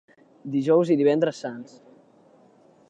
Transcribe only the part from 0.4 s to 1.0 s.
Dijous i